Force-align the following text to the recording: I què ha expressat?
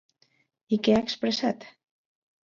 I 0.77 0.79
què 0.87 0.95
ha 0.95 1.01
expressat? 1.07 1.67